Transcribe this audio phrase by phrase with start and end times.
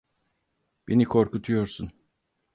[0.87, 1.91] Beni korkutuyorsun.